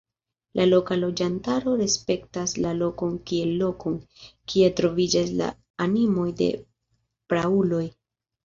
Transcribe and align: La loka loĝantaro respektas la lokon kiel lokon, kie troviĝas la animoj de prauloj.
La 0.59 0.63
loka 0.69 0.95
loĝantaro 1.01 1.73
respektas 1.81 2.55
la 2.67 2.71
lokon 2.79 3.13
kiel 3.33 3.51
lokon, 3.59 3.99
kie 4.55 4.73
troviĝas 4.81 5.31
la 5.43 5.53
animoj 5.89 6.27
de 6.43 6.49
prauloj. 7.35 7.85